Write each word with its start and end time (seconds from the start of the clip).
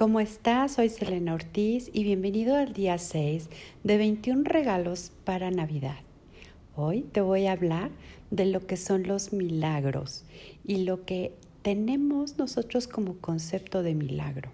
¿Cómo 0.00 0.18
estás? 0.18 0.76
Soy 0.76 0.88
Selena 0.88 1.34
Ortiz 1.34 1.90
y 1.92 2.04
bienvenido 2.04 2.56
al 2.56 2.72
día 2.72 2.96
6 2.96 3.50
de 3.84 3.98
21 3.98 4.44
regalos 4.44 5.12
para 5.24 5.50
Navidad. 5.50 5.98
Hoy 6.74 7.02
te 7.02 7.20
voy 7.20 7.44
a 7.44 7.52
hablar 7.52 7.90
de 8.30 8.46
lo 8.46 8.66
que 8.66 8.78
son 8.78 9.06
los 9.06 9.34
milagros 9.34 10.24
y 10.66 10.84
lo 10.84 11.04
que 11.04 11.34
tenemos 11.60 12.38
nosotros 12.38 12.88
como 12.88 13.18
concepto 13.18 13.82
de 13.82 13.94
milagro. 13.94 14.52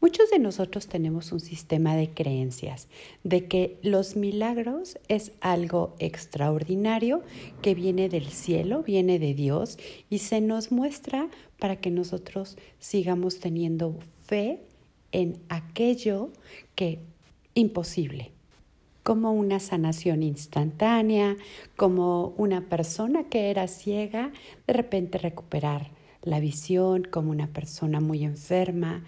Muchos 0.00 0.30
de 0.30 0.38
nosotros 0.38 0.86
tenemos 0.86 1.32
un 1.32 1.40
sistema 1.40 1.96
de 1.96 2.10
creencias 2.10 2.86
de 3.24 3.48
que 3.48 3.80
los 3.82 4.14
milagros 4.14 4.96
es 5.08 5.32
algo 5.40 5.96
extraordinario 5.98 7.24
que 7.62 7.74
viene 7.74 8.08
del 8.08 8.28
cielo, 8.28 8.84
viene 8.84 9.18
de 9.18 9.34
Dios 9.34 9.76
y 10.08 10.18
se 10.18 10.40
nos 10.40 10.70
muestra 10.70 11.28
para 11.58 11.80
que 11.80 11.90
nosotros 11.90 12.56
sigamos 12.78 13.40
teniendo 13.40 13.98
fe 14.28 14.60
en 15.10 15.40
aquello 15.48 16.30
que 16.74 17.00
imposible, 17.54 18.30
como 19.02 19.32
una 19.32 19.58
sanación 19.58 20.22
instantánea, 20.22 21.36
como 21.76 22.34
una 22.36 22.68
persona 22.68 23.24
que 23.24 23.50
era 23.50 23.66
ciega, 23.66 24.30
de 24.66 24.74
repente 24.74 25.18
recuperar 25.18 25.90
la 26.22 26.40
visión, 26.40 27.04
como 27.10 27.30
una 27.30 27.48
persona 27.48 28.00
muy 28.00 28.22
enferma, 28.22 29.02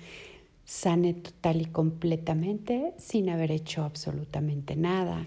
sane 0.65 1.13
total 1.13 1.61
y 1.61 1.67
completamente 1.67 2.95
sin 2.97 3.29
haber 3.29 3.53
hecho 3.53 3.85
absolutamente 3.85 4.75
nada. 4.75 5.27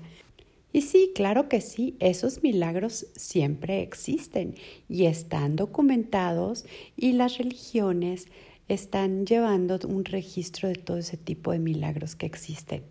Y 0.72 0.81
sí, 0.81 1.12
claro 1.14 1.50
que 1.50 1.62
sí, 1.62 1.95
esos 2.00 2.41
milagros 2.41 3.05
siempre 3.16 3.84
existen 3.84 4.55
y 4.89 5.05
están 5.05 5.55
documentados 5.55 6.66
y 6.98 7.12
las 7.12 7.38
religiones 7.38 8.28
están 8.67 9.26
llevando 9.26 9.80
un 9.88 10.05
registro 10.05 10.70
de 10.70 10.76
todo 10.76 10.98
ese 10.98 11.17
tipo 11.17 11.52
de 11.52 11.59
milagros 11.59 12.16
que 12.16 12.26
existen. 12.26 12.84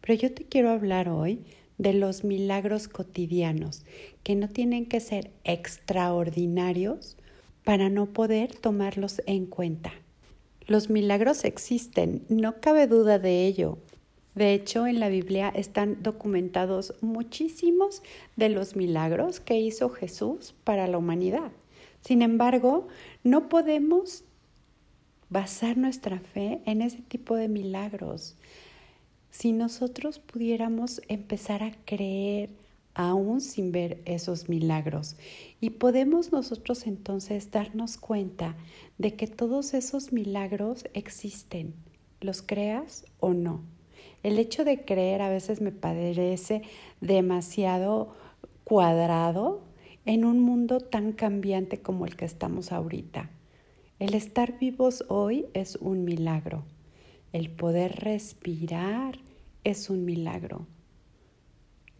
Pero 0.00 0.14
yo 0.14 0.32
te 0.32 0.44
quiero 0.44 0.70
hablar 0.70 1.08
hoy 1.08 1.44
de 1.78 1.94
los 1.94 2.24
milagros 2.24 2.88
cotidianos, 2.88 3.84
que 4.22 4.34
no 4.34 4.48
tienen 4.48 4.86
que 4.86 5.00
ser 5.00 5.30
extraordinarios 5.44 7.16
para 7.64 7.88
no 7.88 8.06
poder 8.12 8.54
tomarlos 8.54 9.22
en 9.26 9.46
cuenta. 9.46 9.92
Los 10.66 10.90
milagros 10.90 11.44
existen, 11.44 12.24
no 12.28 12.60
cabe 12.60 12.86
duda 12.86 13.18
de 13.18 13.46
ello. 13.46 13.78
De 14.34 14.54
hecho, 14.54 14.86
en 14.86 15.00
la 15.00 15.08
Biblia 15.08 15.48
están 15.48 16.02
documentados 16.02 16.94
muchísimos 17.00 18.02
de 18.36 18.48
los 18.50 18.76
milagros 18.76 19.40
que 19.40 19.58
hizo 19.58 19.88
Jesús 19.88 20.54
para 20.64 20.86
la 20.86 20.98
humanidad. 20.98 21.50
Sin 22.02 22.22
embargo, 22.22 22.88
no 23.24 23.48
podemos 23.48 24.24
basar 25.30 25.78
nuestra 25.78 26.18
fe 26.18 26.60
en 26.66 26.82
ese 26.82 26.98
tipo 27.02 27.36
de 27.36 27.48
milagros. 27.48 28.36
Si 29.30 29.52
nosotros 29.52 30.18
pudiéramos 30.18 31.00
empezar 31.08 31.62
a 31.62 31.72
creer 31.84 32.50
aún 32.94 33.40
sin 33.40 33.70
ver 33.70 34.02
esos 34.04 34.48
milagros 34.48 35.16
y 35.60 35.70
podemos 35.70 36.32
nosotros 36.32 36.86
entonces 36.88 37.50
darnos 37.52 37.96
cuenta 37.96 38.56
de 38.98 39.14
que 39.14 39.28
todos 39.28 39.74
esos 39.74 40.12
milagros 40.12 40.84
existen, 40.92 41.74
los 42.20 42.42
creas 42.42 43.04
o 43.20 43.32
no. 43.32 43.60
El 44.24 44.38
hecho 44.38 44.64
de 44.64 44.84
creer 44.84 45.22
a 45.22 45.30
veces 45.30 45.60
me 45.60 45.72
parece 45.72 46.62
demasiado 47.00 48.14
cuadrado 48.64 49.62
en 50.04 50.24
un 50.24 50.40
mundo 50.40 50.80
tan 50.80 51.12
cambiante 51.12 51.80
como 51.80 52.04
el 52.04 52.16
que 52.16 52.24
estamos 52.24 52.72
ahorita. 52.72 53.30
El 54.00 54.14
estar 54.14 54.58
vivos 54.58 55.04
hoy 55.08 55.44
es 55.52 55.76
un 55.76 56.06
milagro. 56.06 56.64
El 57.34 57.50
poder 57.50 57.96
respirar 57.96 59.18
es 59.62 59.90
un 59.90 60.06
milagro. 60.06 60.66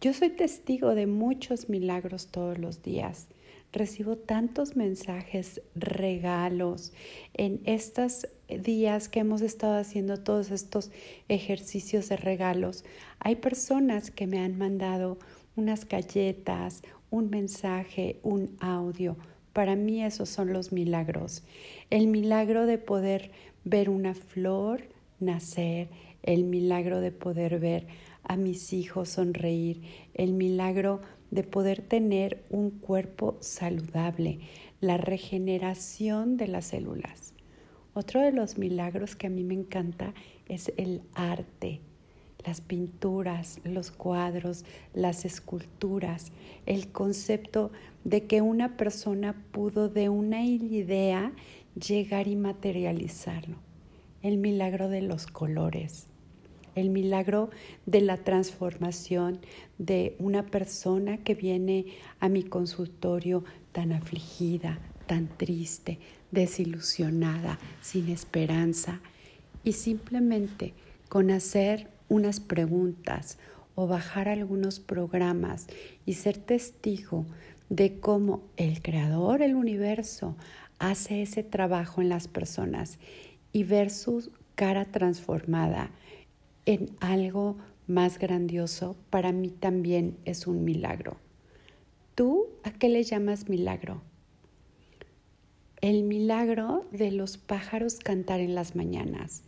Yo 0.01 0.11
soy 0.11 0.31
testigo 0.31 0.95
de 0.95 1.05
muchos 1.05 1.69
milagros 1.69 2.29
todos 2.29 2.57
los 2.57 2.81
días. 2.81 3.27
Recibo 3.71 4.17
tantos 4.17 4.75
mensajes, 4.75 5.61
regalos 5.75 6.91
en 7.35 7.61
estos 7.65 8.27
días 8.47 9.07
que 9.07 9.19
hemos 9.19 9.41
estado 9.41 9.77
haciendo 9.77 10.23
todos 10.23 10.49
estos 10.49 10.89
ejercicios 11.27 12.09
de 12.09 12.17
regalos. 12.17 12.83
Hay 13.19 13.35
personas 13.35 14.09
que 14.09 14.25
me 14.25 14.39
han 14.39 14.57
mandado 14.57 15.19
unas 15.55 15.87
galletas, 15.87 16.81
un 17.11 17.29
mensaje, 17.29 18.19
un 18.23 18.57
audio 18.59 19.17
para 19.53 19.75
mí 19.75 20.03
esos 20.03 20.29
son 20.29 20.53
los 20.53 20.71
milagros. 20.71 21.43
El 21.89 22.07
milagro 22.07 22.65
de 22.65 22.77
poder 22.77 23.31
ver 23.63 23.89
una 23.89 24.13
flor 24.13 24.83
nacer, 25.19 25.89
el 26.23 26.43
milagro 26.43 26.99
de 26.99 27.11
poder 27.11 27.59
ver 27.59 27.87
a 28.23 28.37
mis 28.37 28.73
hijos 28.73 29.09
sonreír, 29.09 29.81
el 30.13 30.33
milagro 30.33 31.01
de 31.31 31.43
poder 31.43 31.81
tener 31.81 32.43
un 32.49 32.69
cuerpo 32.71 33.37
saludable, 33.39 34.39
la 34.79 34.97
regeneración 34.97 36.37
de 36.37 36.47
las 36.47 36.65
células. 36.65 37.33
Otro 37.93 38.21
de 38.21 38.31
los 38.31 38.57
milagros 38.57 39.15
que 39.15 39.27
a 39.27 39.29
mí 39.29 39.43
me 39.43 39.53
encanta 39.53 40.13
es 40.47 40.71
el 40.77 41.01
arte, 41.13 41.81
las 42.45 42.61
pinturas, 42.61 43.59
los 43.63 43.91
cuadros, 43.91 44.65
las 44.93 45.25
esculturas, 45.25 46.31
el 46.65 46.91
concepto 46.91 47.71
de 48.03 48.25
que 48.25 48.41
una 48.41 48.77
persona 48.77 49.35
pudo 49.51 49.89
de 49.89 50.09
una 50.09 50.43
idea 50.45 51.33
llegar 51.75 52.27
y 52.27 52.35
materializarlo, 52.35 53.57
el 54.21 54.37
milagro 54.37 54.89
de 54.89 55.01
los 55.01 55.27
colores, 55.27 56.07
el 56.75 56.89
milagro 56.89 57.49
de 57.85 58.01
la 58.01 58.17
transformación 58.17 59.39
de 59.77 60.15
una 60.19 60.45
persona 60.45 61.17
que 61.17 61.35
viene 61.35 61.85
a 62.19 62.29
mi 62.29 62.43
consultorio 62.43 63.43
tan 63.71 63.91
afligida, 63.91 64.79
tan 65.05 65.27
triste, 65.37 65.99
desilusionada, 66.31 67.59
sin 67.81 68.09
esperanza, 68.09 69.01
y 69.63 69.73
simplemente 69.73 70.73
con 71.09 71.29
hacer 71.29 71.89
unas 72.11 72.41
preguntas 72.41 73.37
o 73.73 73.87
bajar 73.87 74.27
algunos 74.27 74.81
programas 74.81 75.67
y 76.05 76.15
ser 76.15 76.37
testigo 76.37 77.25
de 77.69 78.01
cómo 78.01 78.43
el 78.57 78.81
creador, 78.81 79.41
el 79.41 79.55
universo, 79.55 80.35
hace 80.77 81.21
ese 81.21 81.41
trabajo 81.41 82.01
en 82.01 82.09
las 82.09 82.27
personas 82.27 82.99
y 83.53 83.63
ver 83.63 83.89
su 83.89 84.29
cara 84.55 84.83
transformada 84.83 85.91
en 86.65 86.89
algo 86.99 87.57
más 87.87 88.19
grandioso, 88.19 88.97
para 89.09 89.31
mí 89.31 89.49
también 89.49 90.17
es 90.25 90.47
un 90.47 90.65
milagro. 90.65 91.15
¿Tú 92.13 92.47
a 92.63 92.71
qué 92.71 92.89
le 92.89 93.03
llamas 93.03 93.47
milagro? 93.47 94.01
El 95.79 96.03
milagro 96.03 96.85
de 96.91 97.11
los 97.11 97.37
pájaros 97.37 97.99
cantar 97.99 98.41
en 98.41 98.53
las 98.53 98.75
mañanas 98.75 99.43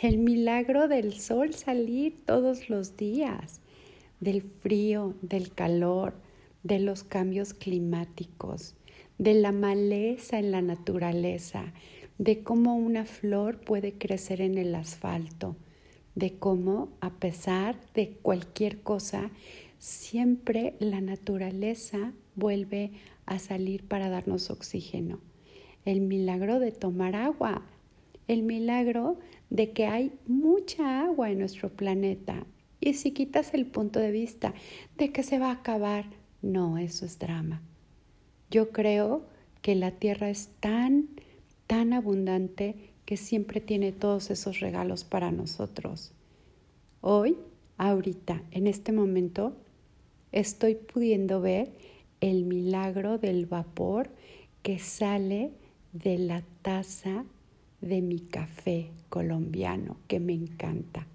el 0.00 0.18
milagro 0.18 0.86
del 0.86 1.14
sol 1.14 1.54
salir 1.54 2.24
todos 2.24 2.70
los 2.70 2.96
días, 2.96 3.60
del 4.20 4.42
frío, 4.42 5.14
del 5.22 5.52
calor, 5.52 6.14
de 6.62 6.78
los 6.78 7.02
cambios 7.02 7.52
climáticos, 7.52 8.76
de 9.18 9.34
la 9.34 9.50
maleza 9.50 10.38
en 10.38 10.52
la 10.52 10.62
naturaleza, 10.62 11.72
de 12.18 12.44
cómo 12.44 12.76
una 12.76 13.06
flor 13.06 13.60
puede 13.60 13.92
crecer 13.92 14.40
en 14.40 14.56
el 14.56 14.72
asfalto, 14.76 15.56
de 16.14 16.38
cómo 16.38 16.90
a 17.00 17.10
pesar 17.14 17.76
de 17.94 18.10
cualquier 18.22 18.80
cosa, 18.82 19.32
siempre 19.78 20.74
la 20.78 21.00
naturaleza 21.00 22.12
vuelve 22.36 22.92
a 23.26 23.40
salir 23.40 23.82
para 23.84 24.08
darnos 24.08 24.50
oxígeno. 24.50 25.18
El 25.84 26.02
milagro 26.02 26.60
de 26.60 26.70
tomar 26.70 27.16
agua, 27.16 27.62
el 28.28 28.42
milagro 28.42 29.18
de 29.50 29.72
que 29.72 29.86
hay 29.86 30.12
mucha 30.26 31.02
agua 31.02 31.30
en 31.30 31.38
nuestro 31.38 31.70
planeta. 31.70 32.46
Y 32.80 32.94
si 32.94 33.12
quitas 33.12 33.54
el 33.54 33.66
punto 33.66 33.98
de 33.98 34.12
vista 34.12 34.54
de 34.96 35.10
que 35.10 35.22
se 35.22 35.38
va 35.38 35.48
a 35.48 35.54
acabar, 35.54 36.04
no, 36.42 36.78
eso 36.78 37.04
es 37.04 37.18
drama. 37.18 37.62
Yo 38.50 38.70
creo 38.70 39.26
que 39.62 39.74
la 39.74 39.92
Tierra 39.92 40.30
es 40.30 40.50
tan, 40.60 41.08
tan 41.66 41.92
abundante 41.92 42.92
que 43.04 43.16
siempre 43.16 43.60
tiene 43.60 43.90
todos 43.90 44.30
esos 44.30 44.60
regalos 44.60 45.04
para 45.04 45.32
nosotros. 45.32 46.12
Hoy, 47.00 47.36
ahorita, 47.78 48.42
en 48.50 48.66
este 48.66 48.92
momento, 48.92 49.56
estoy 50.30 50.74
pudiendo 50.74 51.40
ver 51.40 51.72
el 52.20 52.44
milagro 52.44 53.18
del 53.18 53.46
vapor 53.46 54.10
que 54.62 54.78
sale 54.78 55.52
de 55.92 56.18
la 56.18 56.42
taza 56.62 57.24
de 57.80 58.02
mi 58.02 58.20
café 58.20 58.90
colombiano 59.08 59.96
que 60.06 60.20
me 60.20 60.32
encanta. 60.32 61.06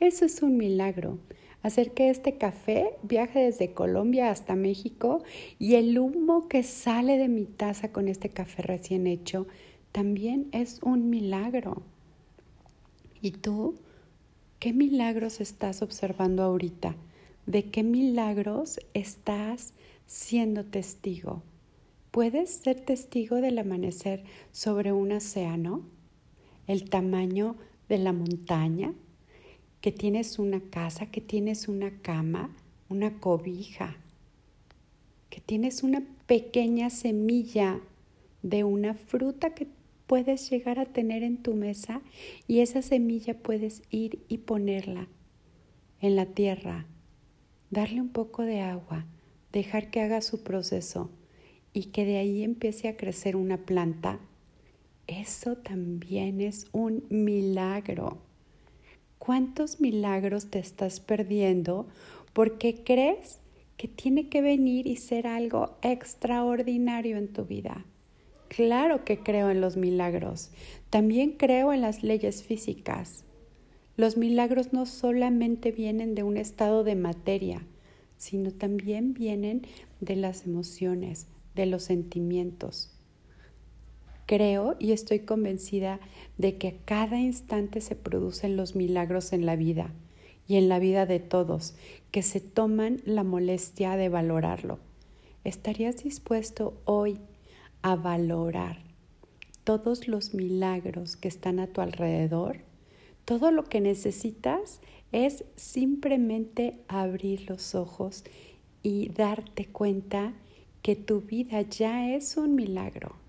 Eso 0.00 0.24
es 0.24 0.42
un 0.42 0.56
milagro. 0.56 1.18
Hacer 1.62 1.92
que 1.92 2.10
este 2.10 2.36
café 2.36 2.90
viaje 3.02 3.40
desde 3.40 3.72
Colombia 3.72 4.30
hasta 4.30 4.54
México 4.54 5.24
y 5.58 5.74
el 5.74 5.98
humo 5.98 6.48
que 6.48 6.62
sale 6.62 7.18
de 7.18 7.28
mi 7.28 7.44
taza 7.44 7.92
con 7.92 8.08
este 8.08 8.28
café 8.28 8.62
recién 8.62 9.06
hecho 9.06 9.46
también 9.90 10.48
es 10.52 10.80
un 10.82 11.10
milagro. 11.10 11.82
¿Y 13.20 13.32
tú 13.32 13.74
qué 14.60 14.72
milagros 14.72 15.40
estás 15.40 15.82
observando 15.82 16.42
ahorita? 16.42 16.94
¿De 17.46 17.70
qué 17.70 17.82
milagros 17.82 18.78
estás 18.94 19.72
siendo 20.06 20.64
testigo? 20.64 21.42
¿Puedes 22.10 22.50
ser 22.50 22.80
testigo 22.80 23.36
del 23.36 23.58
amanecer 23.58 24.24
sobre 24.52 24.92
un 24.92 25.12
océano? 25.12 25.95
¿El 26.66 26.90
tamaño 26.90 27.56
de 27.88 27.98
la 27.98 28.12
montaña? 28.12 28.92
¿Que 29.80 29.92
tienes 29.92 30.38
una 30.38 30.60
casa? 30.60 31.06
¿Que 31.06 31.20
tienes 31.20 31.68
una 31.68 32.00
cama? 32.02 32.54
¿Una 32.88 33.20
cobija? 33.20 33.96
¿Que 35.30 35.40
tienes 35.40 35.82
una 35.82 36.02
pequeña 36.26 36.90
semilla 36.90 37.80
de 38.42 38.64
una 38.64 38.94
fruta 38.94 39.54
que 39.54 39.68
puedes 40.06 40.50
llegar 40.50 40.78
a 40.78 40.86
tener 40.86 41.22
en 41.22 41.42
tu 41.42 41.54
mesa 41.54 42.00
y 42.46 42.60
esa 42.60 42.82
semilla 42.82 43.34
puedes 43.38 43.82
ir 43.90 44.24
y 44.28 44.38
ponerla 44.38 45.08
en 46.00 46.16
la 46.16 46.26
tierra, 46.26 46.86
darle 47.70 48.00
un 48.00 48.10
poco 48.10 48.42
de 48.42 48.60
agua, 48.60 49.06
dejar 49.52 49.90
que 49.90 50.00
haga 50.00 50.20
su 50.20 50.42
proceso 50.42 51.10
y 51.72 51.86
que 51.86 52.04
de 52.04 52.18
ahí 52.18 52.42
empiece 52.42 52.88
a 52.88 52.96
crecer 52.96 53.36
una 53.36 53.58
planta, 53.58 54.20
eso 55.06 55.56
también 55.56 56.40
es 56.40 56.66
un 56.72 57.04
milagro. 57.10 58.18
¿Cuántos 59.18 59.80
milagros 59.80 60.50
te 60.50 60.58
estás 60.58 61.00
perdiendo 61.00 61.86
porque 62.32 62.82
crees 62.84 63.38
que 63.76 63.88
tiene 63.88 64.28
que 64.28 64.42
venir 64.42 64.86
y 64.86 64.96
ser 64.96 65.26
algo 65.26 65.76
extraordinario 65.82 67.16
en 67.16 67.32
tu 67.32 67.44
vida? 67.44 67.84
Claro 68.48 69.04
que 69.04 69.18
creo 69.18 69.50
en 69.50 69.60
los 69.60 69.76
milagros. 69.76 70.50
También 70.90 71.32
creo 71.32 71.72
en 71.72 71.80
las 71.80 72.02
leyes 72.02 72.42
físicas. 72.42 73.24
Los 73.96 74.16
milagros 74.16 74.72
no 74.72 74.86
solamente 74.86 75.72
vienen 75.72 76.14
de 76.14 76.22
un 76.22 76.36
estado 76.36 76.84
de 76.84 76.94
materia, 76.94 77.66
sino 78.16 78.50
también 78.50 79.14
vienen 79.14 79.66
de 80.00 80.16
las 80.16 80.44
emociones, 80.44 81.26
de 81.54 81.66
los 81.66 81.84
sentimientos. 81.84 82.95
Creo 84.26 84.76
y 84.80 84.92
estoy 84.92 85.20
convencida 85.20 86.00
de 86.36 86.58
que 86.58 86.68
a 86.68 86.74
cada 86.84 87.20
instante 87.20 87.80
se 87.80 87.94
producen 87.94 88.56
los 88.56 88.74
milagros 88.74 89.32
en 89.32 89.46
la 89.46 89.56
vida 89.56 89.94
y 90.48 90.56
en 90.56 90.68
la 90.68 90.78
vida 90.78 91.06
de 91.06 91.20
todos 91.20 91.74
que 92.10 92.22
se 92.22 92.40
toman 92.40 93.00
la 93.04 93.22
molestia 93.22 93.96
de 93.96 94.08
valorarlo. 94.08 94.80
¿Estarías 95.44 96.02
dispuesto 96.02 96.74
hoy 96.84 97.20
a 97.82 97.94
valorar 97.94 98.78
todos 99.66 100.06
los 100.06 100.32
milagros 100.32 101.16
que 101.16 101.26
están 101.26 101.58
a 101.58 101.66
tu 101.66 101.80
alrededor, 101.80 102.58
todo 103.24 103.50
lo 103.50 103.64
que 103.64 103.80
necesitas 103.80 104.80
es 105.10 105.44
simplemente 105.56 106.78
abrir 106.86 107.50
los 107.50 107.74
ojos 107.74 108.22
y 108.84 109.08
darte 109.08 109.66
cuenta 109.66 110.34
que 110.82 110.94
tu 110.94 111.20
vida 111.20 111.62
ya 111.62 112.14
es 112.14 112.36
un 112.36 112.54
milagro. 112.54 113.25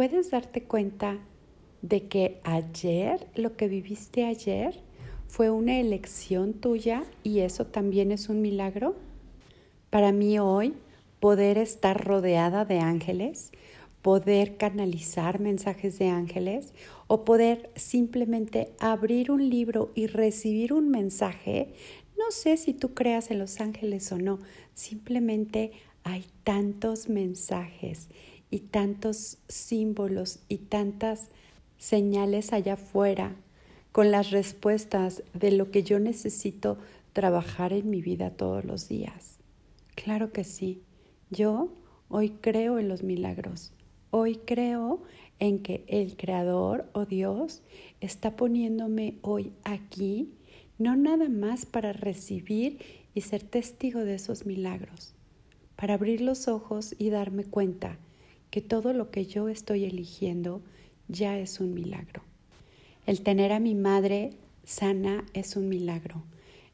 Puedes 0.00 0.30
darte 0.30 0.62
cuenta 0.62 1.18
de 1.82 2.08
que 2.08 2.40
ayer, 2.42 3.28
lo 3.34 3.58
que 3.58 3.68
viviste 3.68 4.24
ayer, 4.24 4.80
fue 5.28 5.50
una 5.50 5.78
elección 5.78 6.54
tuya 6.54 7.04
y 7.22 7.40
eso 7.40 7.66
también 7.66 8.10
es 8.10 8.30
un 8.30 8.40
milagro. 8.40 8.96
Para 9.90 10.10
mí 10.10 10.38
hoy 10.38 10.72
poder 11.20 11.58
estar 11.58 12.02
rodeada 12.02 12.64
de 12.64 12.78
ángeles, 12.78 13.52
poder 14.00 14.56
canalizar 14.56 15.38
mensajes 15.38 15.98
de 15.98 16.08
ángeles 16.08 16.72
o 17.06 17.26
poder 17.26 17.70
simplemente 17.76 18.72
abrir 18.78 19.30
un 19.30 19.50
libro 19.50 19.92
y 19.94 20.06
recibir 20.06 20.72
un 20.72 20.88
mensaje. 20.88 21.74
No 22.18 22.30
sé 22.30 22.56
si 22.56 22.72
tú 22.72 22.94
creas 22.94 23.30
en 23.30 23.38
los 23.38 23.60
ángeles 23.60 24.10
o 24.12 24.16
no, 24.16 24.38
simplemente 24.72 25.72
hay 26.04 26.24
tantos 26.42 27.10
mensajes 27.10 28.08
y 28.50 28.60
tantos 28.60 29.38
símbolos 29.48 30.40
y 30.48 30.58
tantas 30.58 31.30
señales 31.78 32.52
allá 32.52 32.74
afuera 32.74 33.36
con 33.92 34.10
las 34.10 34.30
respuestas 34.30 35.22
de 35.34 35.50
lo 35.52 35.70
que 35.70 35.82
yo 35.82 35.98
necesito 35.98 36.78
trabajar 37.12 37.72
en 37.72 37.90
mi 37.90 38.02
vida 38.02 38.30
todos 38.30 38.64
los 38.64 38.88
días. 38.88 39.38
Claro 39.94 40.32
que 40.32 40.44
sí. 40.44 40.82
Yo 41.30 41.72
hoy 42.08 42.30
creo 42.40 42.78
en 42.78 42.88
los 42.88 43.02
milagros. 43.02 43.72
Hoy 44.10 44.36
creo 44.44 45.02
en 45.38 45.62
que 45.62 45.84
el 45.88 46.16
Creador 46.16 46.88
o 46.92 47.06
Dios 47.06 47.62
está 48.00 48.36
poniéndome 48.36 49.18
hoy 49.22 49.52
aquí, 49.64 50.34
no 50.78 50.96
nada 50.96 51.28
más 51.28 51.66
para 51.66 51.92
recibir 51.92 52.78
y 53.14 53.22
ser 53.22 53.42
testigo 53.42 54.00
de 54.04 54.14
esos 54.14 54.46
milagros, 54.46 55.14
para 55.76 55.94
abrir 55.94 56.20
los 56.20 56.48
ojos 56.48 56.94
y 56.98 57.10
darme 57.10 57.44
cuenta 57.44 57.98
que 58.50 58.60
todo 58.60 58.92
lo 58.92 59.10
que 59.10 59.26
yo 59.26 59.48
estoy 59.48 59.84
eligiendo 59.84 60.62
ya 61.08 61.38
es 61.38 61.60
un 61.60 61.74
milagro. 61.74 62.22
El 63.06 63.22
tener 63.22 63.52
a 63.52 63.60
mi 63.60 63.74
madre 63.74 64.30
sana 64.64 65.24
es 65.32 65.56
un 65.56 65.68
milagro. 65.68 66.22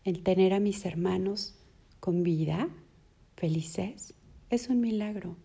El 0.04 0.22
tener 0.22 0.52
a 0.52 0.60
mis 0.60 0.84
hermanos 0.84 1.54
con 2.00 2.22
vida, 2.22 2.68
felices, 3.36 4.14
es 4.50 4.68
un 4.68 4.80
milagro. 4.80 5.36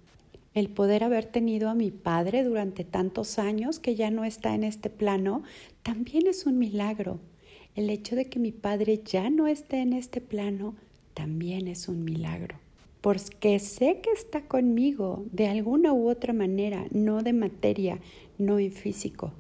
El 0.54 0.70
poder 0.70 1.04
haber 1.04 1.26
tenido 1.26 1.70
a 1.70 1.76
mi 1.76 1.92
padre 1.92 2.44
durante 2.44 2.84
tantos 2.84 3.40
años 3.40 3.80
que 3.80 3.96
ya 3.96 4.12
no 4.12 4.26
está 4.26 4.54
en 4.54 4.64
este 4.64 4.90
plano, 4.90 5.44
también 5.82 6.28
es 6.28 6.46
un 6.46 6.58
milagro. 6.58 7.20
El 7.76 7.90
hecho 7.90 8.16
de 8.16 8.26
que 8.26 8.40
mi 8.40 8.52
padre 8.52 9.02
ya 9.04 9.30
no 9.30 9.48
esté 9.48 9.82
en 9.82 9.94
este 9.94 10.20
plano, 10.20 10.76
también 11.14 11.68
es 11.68 11.88
un 11.88 12.04
milagro. 12.04 12.61
Porque 13.02 13.60
sé 13.60 14.00
que 14.02 14.12
está 14.12 14.48
conmigo 14.48 15.26
de 15.32 15.48
alguna 15.48 15.92
u 15.92 16.10
otra 16.10 16.34
manera, 16.34 16.86
no 16.92 17.24
de 17.24 17.34
materia, 17.34 18.00
no 18.38 18.60
en 18.60 18.72
físico. 18.72 19.34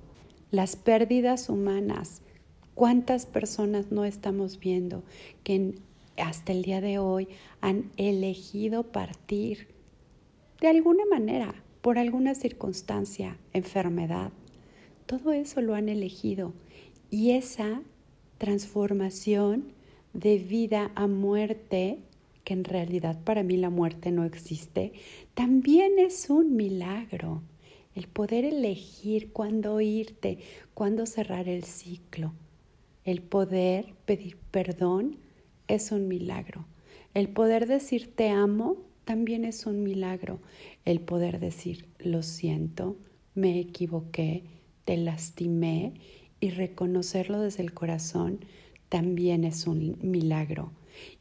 Las 0.49 0.75
pérdidas 0.75 1.47
humanas, 1.47 2.21
¿cuántas 2.73 3.25
personas 3.25 3.91
no 3.91 4.03
estamos 4.03 4.59
viendo 4.59 5.03
que 5.43 5.75
hasta 6.17 6.51
el 6.51 6.63
día 6.63 6.81
de 6.81 6.99
hoy 6.99 7.27
han 7.61 7.91
elegido 7.97 8.83
partir 8.83 9.67
de 10.61 10.67
alguna 10.67 11.05
manera, 11.05 11.55
por 11.81 11.97
alguna 11.97 12.35
circunstancia, 12.35 13.37
enfermedad. 13.53 14.31
Todo 15.07 15.33
eso 15.33 15.61
lo 15.61 15.73
han 15.73 15.89
elegido 15.89 16.53
y 17.09 17.31
esa 17.31 17.81
transformación 18.37 19.73
de 20.13 20.37
vida 20.37 20.91
a 20.93 21.07
muerte, 21.07 22.03
que 22.51 22.53
en 22.53 22.65
realidad 22.65 23.17
para 23.23 23.43
mí 23.43 23.55
la 23.55 23.69
muerte 23.69 24.11
no 24.11 24.25
existe, 24.25 24.91
también 25.35 25.93
es 25.97 26.29
un 26.29 26.57
milagro. 26.57 27.43
El 27.95 28.09
poder 28.09 28.43
elegir 28.43 29.31
cuándo 29.31 29.79
irte, 29.79 30.39
cuándo 30.73 31.05
cerrar 31.05 31.47
el 31.47 31.63
ciclo, 31.63 32.33
el 33.05 33.21
poder 33.21 33.93
pedir 34.03 34.35
perdón 34.51 35.15
es 35.69 35.93
un 35.93 36.09
milagro. 36.09 36.65
El 37.13 37.29
poder 37.29 37.67
decir 37.67 38.13
te 38.13 38.27
amo 38.27 38.75
también 39.05 39.45
es 39.45 39.65
un 39.65 39.81
milagro. 39.81 40.41
El 40.83 40.99
poder 40.99 41.39
decir 41.39 41.85
lo 41.99 42.21
siento, 42.21 42.97
me 43.33 43.61
equivoqué, 43.61 44.43
te 44.83 44.97
lastimé 44.97 45.93
y 46.41 46.49
reconocerlo 46.49 47.39
desde 47.39 47.63
el 47.63 47.73
corazón 47.73 48.43
también 48.89 49.45
es 49.45 49.67
un 49.67 49.97
milagro. 50.01 50.73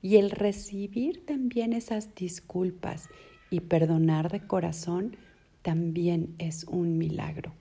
Y 0.03 0.17
el 0.17 0.31
recibir 0.31 1.25
también 1.25 1.73
esas 1.73 2.15
disculpas 2.15 3.09
y 3.51 3.61
perdonar 3.61 4.31
de 4.31 4.47
corazón 4.47 5.17
también 5.63 6.35
es 6.39 6.65
un 6.65 6.99
milagro. 6.99 7.55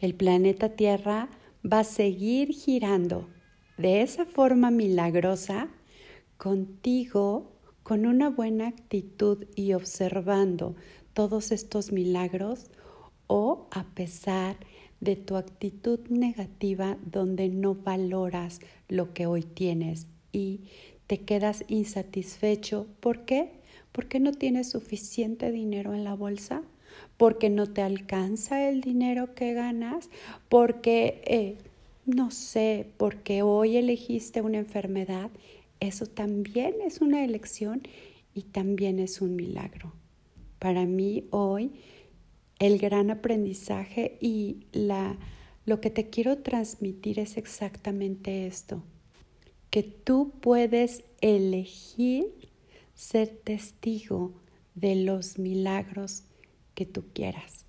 El 0.00 0.14
planeta 0.14 0.70
Tierra 0.70 1.28
va 1.64 1.80
a 1.80 1.84
seguir 1.84 2.52
girando 2.52 3.28
de 3.76 4.02
esa 4.02 4.24
forma 4.24 4.70
milagrosa 4.70 5.68
contigo 6.36 7.52
con 7.82 8.06
una 8.06 8.30
buena 8.30 8.68
actitud 8.68 9.46
y 9.54 9.72
observando 9.74 10.74
todos 11.12 11.50
estos 11.52 11.92
milagros 11.92 12.70
o 13.26 13.68
a 13.70 13.84
pesar 13.94 14.56
de 15.00 15.16
tu 15.16 15.36
actitud 15.36 16.00
negativa 16.08 16.98
donde 17.04 17.48
no 17.48 17.74
valoras 17.74 18.60
lo 18.88 19.12
que 19.12 19.26
hoy 19.26 19.42
tienes 19.42 20.08
y 20.32 20.68
te 21.10 21.18
quedas 21.18 21.64
insatisfecho. 21.66 22.86
¿Por 23.00 23.24
qué? 23.24 23.50
Porque 23.90 24.20
no 24.20 24.30
tienes 24.30 24.70
suficiente 24.70 25.50
dinero 25.50 25.92
en 25.92 26.04
la 26.04 26.14
bolsa, 26.14 26.62
porque 27.16 27.50
no 27.50 27.66
te 27.66 27.82
alcanza 27.82 28.68
el 28.68 28.80
dinero 28.80 29.34
que 29.34 29.52
ganas, 29.52 30.08
porque, 30.48 31.20
eh, 31.26 31.56
no 32.06 32.30
sé, 32.30 32.86
porque 32.96 33.42
hoy 33.42 33.76
elegiste 33.76 34.40
una 34.40 34.58
enfermedad 34.58 35.32
eso 35.80 36.06
también 36.06 36.74
es 36.84 37.00
una 37.00 37.24
elección 37.24 37.82
y 38.32 38.42
también 38.42 39.00
es 39.00 39.20
un 39.20 39.34
milagro. 39.34 39.92
Para 40.60 40.84
mí 40.84 41.24
hoy 41.30 41.72
el 42.60 42.78
gran 42.78 43.10
aprendizaje 43.10 44.16
y 44.20 44.66
la, 44.70 45.18
lo 45.64 45.80
que 45.80 45.90
te 45.90 46.08
quiero 46.08 46.38
transmitir 46.38 47.18
es 47.18 47.36
exactamente 47.36 48.46
esto, 48.46 48.84
que 49.70 49.82
tú 49.82 50.32
puedes 50.40 51.04
elegir 51.20 52.26
ser 52.94 53.28
testigo 53.28 54.32
de 54.74 54.96
los 54.96 55.38
milagros 55.38 56.24
que 56.74 56.86
tú 56.86 57.04
quieras. 57.14 57.66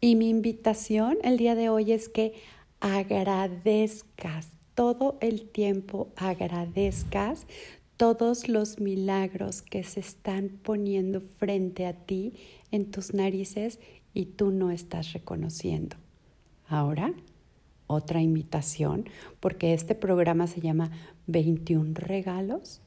Y 0.00 0.16
mi 0.16 0.28
invitación 0.28 1.18
el 1.22 1.36
día 1.36 1.54
de 1.54 1.68
hoy 1.68 1.92
es 1.92 2.08
que 2.08 2.34
agradezcas 2.80 4.48
todo 4.74 5.18
el 5.20 5.48
tiempo, 5.48 6.08
agradezcas 6.16 7.46
todos 7.96 8.48
los 8.48 8.80
milagros 8.80 9.62
que 9.62 9.84
se 9.84 10.00
están 10.00 10.48
poniendo 10.48 11.20
frente 11.20 11.86
a 11.86 11.92
ti 11.92 12.32
en 12.72 12.90
tus 12.90 13.14
narices 13.14 13.78
y 14.14 14.26
tú 14.26 14.50
no 14.50 14.70
estás 14.70 15.12
reconociendo. 15.12 15.96
Ahora, 16.66 17.14
otra 17.86 18.22
invitación, 18.22 19.08
porque 19.40 19.74
este 19.74 19.94
programa 19.94 20.46
se 20.46 20.60
llama 20.60 20.90
21 21.26 21.94
regalos. 21.94 22.80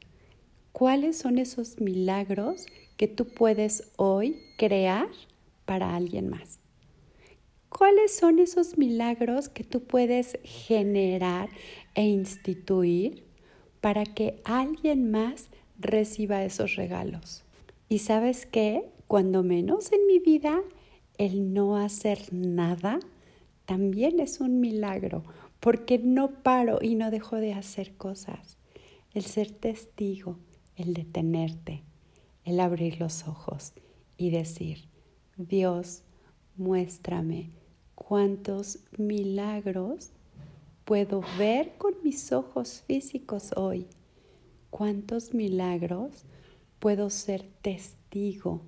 ¿Cuáles 0.72 1.18
son 1.18 1.38
esos 1.38 1.80
milagros 1.80 2.66
que 2.98 3.08
tú 3.08 3.28
puedes 3.28 3.92
hoy 3.96 4.42
crear 4.58 5.08
para 5.66 5.96
alguien 5.96 6.30
más? 6.30 6.60
¿Cuáles 7.70 8.16
son 8.16 8.40
esos 8.40 8.78
milagros 8.78 9.50
que 9.50 9.64
tú 9.64 9.84
puedes 9.84 10.38
generar 10.44 11.50
e 11.94 12.04
instituir 12.04 13.26
para 13.86 14.04
que 14.04 14.42
alguien 14.46 15.12
más 15.12 15.48
reciba 15.78 16.44
esos 16.44 16.76
regalos. 16.76 17.44
Y 17.90 18.00
sabes 18.00 18.48
qué, 18.48 18.90
cuando 19.08 19.44
menos 19.44 19.92
en 19.92 20.08
mi 20.08 20.18
vida, 20.18 20.62
el 21.20 21.54
no 21.54 21.78
hacer 21.78 22.34
nada 22.34 23.00
también 23.66 24.20
es 24.20 24.40
un 24.40 24.60
milagro, 24.60 25.24
porque 25.60 25.98
no 25.98 26.44
paro 26.44 26.80
y 26.82 26.96
no 26.96 27.12
dejo 27.12 27.38
de 27.38 27.54
hacer 27.54 27.96
cosas. 27.96 28.58
El 29.14 29.24
ser 29.24 29.52
testigo, 29.52 30.38
el 30.76 30.94
detenerte, 30.94 31.84
el 32.44 32.60
abrir 32.60 33.00
los 33.00 33.28
ojos 33.28 33.74
y 34.18 34.30
decir, 34.30 34.90
Dios, 35.38 36.04
muéstrame 36.56 37.52
cuántos 37.96 38.80
milagros 38.98 40.12
puedo 40.86 41.24
ver 41.38 41.74
con 41.78 41.96
mis 42.04 42.32
ojos 42.32 42.84
físicos 42.86 43.52
hoy. 43.56 43.88
¿Cuántos 44.70 45.34
milagros 45.34 46.26
puedo 46.80 47.10
ser 47.10 47.44
testigo? 47.62 48.62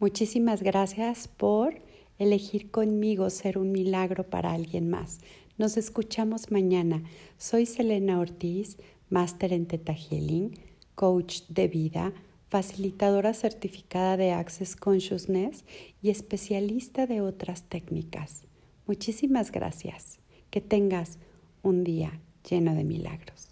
Muchísimas 0.00 0.62
gracias 0.62 1.28
por 1.28 1.82
elegir 2.18 2.70
conmigo 2.70 3.30
ser 3.30 3.58
un 3.58 3.72
milagro 3.72 4.24
para 4.24 4.52
alguien 4.52 4.88
más. 4.88 5.20
Nos 5.58 5.76
escuchamos 5.76 6.52
mañana. 6.52 7.02
Soy 7.36 7.66
Selena 7.66 8.20
Ortiz, 8.20 8.78
máster 9.10 9.52
en 9.52 9.66
Teta 9.66 9.92
Healing, 9.92 10.56
coach 10.94 11.40
de 11.48 11.66
vida, 11.66 12.12
facilitadora 12.48 13.34
certificada 13.34 14.16
de 14.16 14.30
Access 14.30 14.76
Consciousness 14.76 15.64
y 16.00 16.10
especialista 16.10 17.08
de 17.08 17.22
otras 17.22 17.64
técnicas. 17.64 18.44
Muchísimas 18.86 19.50
gracias. 19.50 20.20
Que 20.50 20.60
tengas 20.60 21.18
un 21.64 21.82
día 21.82 22.20
lleno 22.48 22.76
de 22.76 22.84
milagros. 22.84 23.47